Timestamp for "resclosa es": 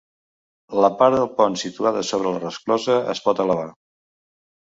2.45-3.21